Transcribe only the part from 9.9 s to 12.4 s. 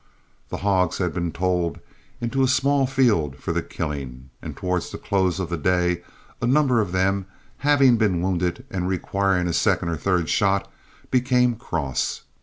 third shot, became cross.